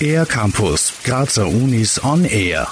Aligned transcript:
Air 0.00 0.26
Campus, 0.26 0.92
Grazer 1.04 1.46
Unis 1.48 2.02
on 2.04 2.24
Air. 2.24 2.68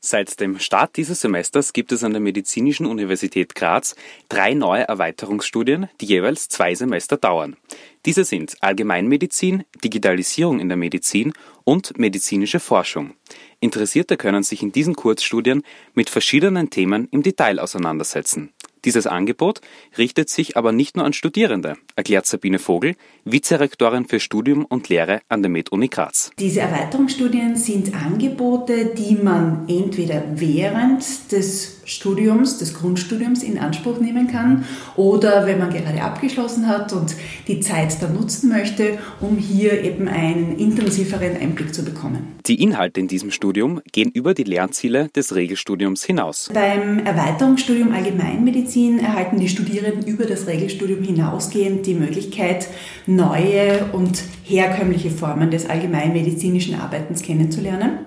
Seit 0.00 0.38
dem 0.38 0.60
Start 0.60 0.96
dieses 0.96 1.20
Semesters 1.20 1.72
gibt 1.72 1.90
es 1.90 2.04
an 2.04 2.12
der 2.12 2.20
Medizinischen 2.20 2.86
Universität 2.86 3.56
Graz 3.56 3.96
drei 4.28 4.54
neue 4.54 4.86
Erweiterungsstudien, 4.86 5.88
die 6.00 6.06
jeweils 6.06 6.48
zwei 6.48 6.76
Semester 6.76 7.16
dauern. 7.16 7.56
Diese 8.04 8.24
sind 8.24 8.56
Allgemeinmedizin, 8.60 9.64
Digitalisierung 9.82 10.60
in 10.60 10.68
der 10.68 10.76
Medizin 10.76 11.32
und 11.64 11.98
medizinische 11.98 12.60
Forschung. 12.60 13.14
Interessierte 13.58 14.16
können 14.16 14.44
sich 14.44 14.62
in 14.62 14.70
diesen 14.70 14.94
Kurzstudien 14.94 15.64
mit 15.94 16.08
verschiedenen 16.08 16.70
Themen 16.70 17.08
im 17.10 17.24
Detail 17.24 17.58
auseinandersetzen. 17.58 18.52
Dieses 18.86 19.08
Angebot 19.08 19.62
richtet 19.98 20.30
sich 20.30 20.56
aber 20.56 20.70
nicht 20.70 20.96
nur 20.96 21.04
an 21.04 21.12
Studierende, 21.12 21.74
erklärt 21.96 22.24
Sabine 22.24 22.60
Vogel, 22.60 22.94
Vizerektorin 23.24 24.04
für 24.04 24.20
Studium 24.20 24.64
und 24.64 24.88
Lehre 24.88 25.22
an 25.28 25.42
der 25.42 25.50
Med-Uni 25.50 25.88
Graz. 25.88 26.30
Diese 26.38 26.60
Erweiterungsstudien 26.60 27.56
sind 27.56 27.92
Angebote, 27.96 28.94
die 28.96 29.16
man 29.16 29.68
entweder 29.68 30.22
während 30.36 31.02
des 31.32 31.80
Studiums, 31.84 32.58
des 32.58 32.74
Grundstudiums 32.74 33.42
in 33.42 33.58
Anspruch 33.58 33.98
nehmen 33.98 34.28
kann 34.28 34.64
oder 34.94 35.46
wenn 35.46 35.58
man 35.58 35.70
gerade 35.72 36.02
abgeschlossen 36.02 36.68
hat 36.68 36.92
und 36.92 37.16
die 37.48 37.58
Zeit 37.58 38.00
dann 38.00 38.14
nutzen 38.14 38.50
möchte, 38.50 38.98
um 39.20 39.36
hier 39.36 39.82
eben 39.82 40.06
einen 40.06 40.58
intensiveren 40.58 41.36
Einblick 41.36 41.74
zu 41.74 41.84
bekommen. 41.84 42.36
Die 42.46 42.62
Inhalte 42.62 43.00
in 43.00 43.08
diesem 43.08 43.32
Studium 43.32 43.80
gehen 43.90 44.10
über 44.12 44.32
die 44.34 44.44
Lernziele 44.44 45.08
des 45.08 45.34
Regelstudiums 45.34 46.04
hinaus. 46.04 46.50
Beim 46.54 47.00
Erweiterungsstudium 47.00 47.92
Allgemeinmedizin 47.92 48.75
erhalten 48.76 49.40
die 49.40 49.48
Studierenden 49.48 50.06
über 50.06 50.26
das 50.26 50.46
Regelstudium 50.46 51.02
hinausgehend 51.02 51.86
die 51.86 51.94
Möglichkeit, 51.94 52.68
neue 53.06 53.86
und 53.92 54.22
herkömmliche 54.44 55.10
Formen 55.10 55.50
des 55.50 55.68
allgemeinmedizinischen 55.68 56.74
Arbeitens 56.74 57.22
kennenzulernen 57.22 58.00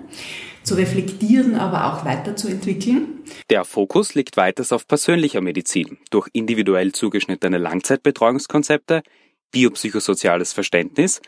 zu 0.62 0.74
reflektieren, 0.74 1.56
aber 1.56 1.86
auch 1.92 2.04
weiterzuentwickeln. 2.04 3.24
Der 3.48 3.64
Fokus 3.64 4.14
liegt 4.14 4.36
weiters 4.36 4.72
auf 4.72 4.86
persönlicher 4.86 5.40
Medizin 5.40 5.98
durch 6.10 6.28
individuell 6.32 6.92
zugeschnittene 6.92 7.58
Langzeitbetreuungskonzepte, 7.58 9.02
biopsychosoziales 9.50 10.52
Verständnis 10.52 11.20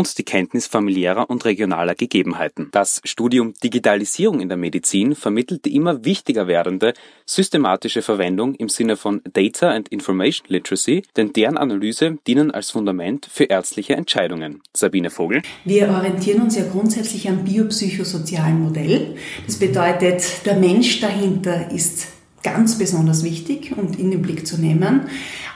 und 0.00 0.18
die 0.18 0.22
Kenntnis 0.22 0.66
familiärer 0.66 1.28
und 1.28 1.44
regionaler 1.44 1.94
Gegebenheiten. 1.94 2.68
Das 2.72 3.02
Studium 3.04 3.52
Digitalisierung 3.62 4.40
in 4.40 4.48
der 4.48 4.56
Medizin 4.56 5.14
vermittelt 5.14 5.66
die 5.66 5.74
immer 5.76 6.06
wichtiger 6.06 6.46
werdende 6.46 6.94
systematische 7.26 8.00
Verwendung 8.00 8.54
im 8.54 8.70
Sinne 8.70 8.96
von 8.96 9.20
Data 9.30 9.70
and 9.70 9.88
Information 9.88 10.46
Literacy, 10.48 11.02
denn 11.16 11.34
deren 11.34 11.58
Analyse 11.58 12.16
dienen 12.26 12.50
als 12.50 12.70
Fundament 12.70 13.28
für 13.30 13.44
ärztliche 13.44 13.94
Entscheidungen. 13.94 14.62
Sabine 14.74 15.10
Vogel. 15.10 15.42
Wir 15.64 15.90
orientieren 15.90 16.42
uns 16.42 16.56
ja 16.56 16.64
grundsätzlich 16.64 17.28
am 17.28 17.44
biopsychosozialen 17.44 18.58
Modell. 18.58 19.16
Das 19.46 19.58
bedeutet, 19.58 20.46
der 20.46 20.56
Mensch 20.56 21.00
dahinter 21.00 21.70
ist 21.70 22.19
ganz 22.42 22.78
besonders 22.78 23.24
wichtig 23.24 23.76
und 23.76 23.98
in 23.98 24.10
den 24.10 24.22
Blick 24.22 24.46
zu 24.46 24.60
nehmen. 24.60 25.08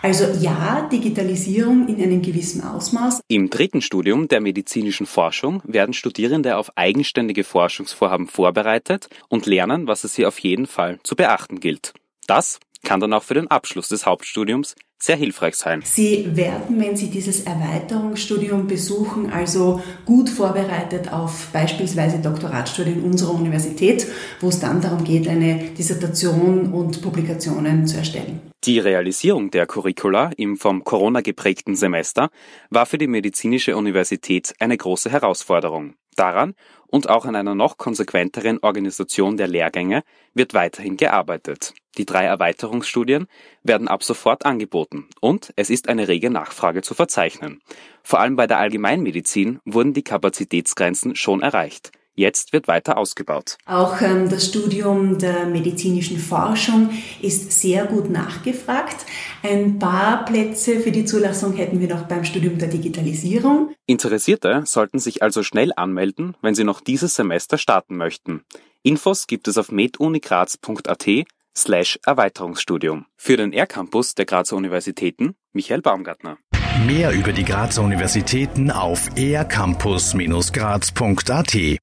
Also 0.03 0.25
ja, 0.41 0.89
Digitalisierung 0.93 1.89
in 1.89 2.03
einem 2.03 2.23
gewissen 2.23 2.63
Ausmaß. 2.63 3.21
Im 3.29 3.49
dritten 3.51 3.81
Studium 3.81 4.29
der 4.29 4.41
medizinischen 4.41 5.07
Forschung 5.07 5.63
werden 5.65 5.95
Studierende 5.95 6.57
auf 6.57 6.77
eigenständige 6.77 7.45
Forschungsvorhaben 7.45 8.27
vorbereitet 8.27 9.09
und 9.29 9.47
lernen, 9.47 9.87
was 9.87 10.05
es 10.05 10.15
hier 10.15 10.29
auf 10.29 10.39
jeden 10.41 10.67
Fall 10.67 10.99
zu 11.03 11.17
beachten 11.17 11.61
gilt. 11.61 11.95
Das 12.27 12.61
kann 12.83 13.01
dann 13.01 13.15
auch 13.15 13.23
für 13.23 13.35
den 13.35 13.49
Abschluss 13.49 13.89
des 13.89 14.07
Hauptstudiums 14.07 14.75
sehr 15.05 15.17
hilfreich 15.17 15.55
sein. 15.55 15.83
Sie 15.85 16.37
werden, 16.37 16.81
wenn 16.81 16.97
Sie 16.97 17.11
dieses 17.11 17.43
Erweiterungsstudium 17.43 18.67
besuchen, 18.67 19.31
also 19.31 19.83
gut 20.05 20.31
vorbereitet 20.31 21.13
auf 21.13 21.49
beispielsweise 21.53 22.19
Doktoratstudien 22.19 23.03
unserer 23.03 23.35
Universität, 23.35 24.07
wo 24.41 24.49
es 24.49 24.61
dann 24.61 24.81
darum 24.81 25.05
geht, 25.05 25.29
eine 25.29 25.71
Dissertation 25.77 26.73
und 26.73 27.03
Publikationen 27.03 27.87
zu 27.87 27.99
erstellen. 27.99 28.41
Die 28.65 28.79
Realisierung 28.79 29.51
der 29.51 29.67
Curricula 29.67 30.31
im 30.39 30.57
vom 30.57 30.85
Corona 30.85 31.21
geprägten 31.21 31.77
Semester 31.77 32.31
war 32.71 32.87
für 32.87 32.97
die 32.97 33.07
Medizinische 33.07 33.77
Universität 33.77 34.55
eine 34.59 34.79
große 34.79 35.11
Herausforderung. 35.11 35.95
Daran 36.17 36.55
und 36.87 37.11
auch 37.11 37.27
an 37.27 37.37
einer 37.37 37.55
noch 37.55 37.77
konsequenteren 37.77 38.59
Organisation 38.61 39.37
der 39.37 39.49
Lehrgänge 39.49 40.03
wird 40.33 40.55
weiterhin 40.55 40.97
gearbeitet. 40.97 41.75
Die 41.97 42.07
drei 42.07 42.25
Erweiterungsstudien 42.25 43.27
werden 43.63 43.89
ab 43.89 44.03
sofort 44.03 44.45
angeboten 44.45 45.07
und 45.21 45.53
es 45.57 45.71
ist 45.71 45.89
eine 45.89 46.09
rege 46.09 46.31
Nachfrage 46.31 46.83
zu 46.83 46.95
verzeichnen. 46.95 47.61
Vor 48.03 48.21
allem 48.21 48.37
bei 48.37 48.47
der 48.47 48.59
Allgemeinmedizin 48.59 49.61
wurden 49.65 49.95
die 49.95 50.03
Kapazitätsgrenzen 50.03 51.17
schon 51.17 51.43
erreicht. 51.43 51.93
Jetzt 52.17 52.53
wird 52.53 52.69
weiter 52.69 52.97
ausgebaut. 52.97 53.59
Auch 53.67 54.01
ähm, 54.01 54.29
das 54.29 54.47
Studium 54.47 55.19
der 55.19 55.47
medizinischen 55.47 56.19
Forschung 56.19 56.91
ist 57.21 57.51
sehr 57.51 57.87
gut 57.87 58.09
nachgefragt. 58.09 59.05
Ein 59.43 59.81
paar 59.81 60.25
Plätze 60.25 60.79
für 60.79 60.93
die 60.93 61.05
Zulassung 61.05 61.55
hätten 61.55 61.81
wir 61.81 61.89
noch 61.89 62.03
beim 62.03 62.25
Studium 62.25 62.59
der 62.59 62.69
Digitalisierung. 62.69 63.75
Interessierte 63.87 64.63
sollten 64.65 65.01
sich 65.01 65.23
also 65.25 65.43
schnell 65.43 65.73
anmelden, 65.75 66.37
wenn 66.41 66.55
sie 66.55 66.63
noch 66.63 66.81
dieses 66.81 67.17
Semester 67.17 67.59
starten 67.59 67.97
möchten. 67.97 68.45
Infos 68.85 69.27
gibt 69.27 69.49
es 69.49 69.59
auf 69.59 69.73
medunikraz.at 69.73 71.09
slash 71.57 71.99
Erweiterungsstudium. 72.05 73.07
Für 73.17 73.37
den 73.37 73.53
R-Campus 73.53 74.15
der 74.15 74.27
Grazer 74.27 74.57
Universitäten 74.57 75.37
Michael 75.53 75.83
Baumgartner. 75.83 76.39
Mehr 76.87 77.13
über 77.13 77.33
die 77.33 77.45
Grazer 77.45 77.83
Universitäten 77.83 78.73
auf 78.73 79.09
ercampus-graz.at 79.17 81.55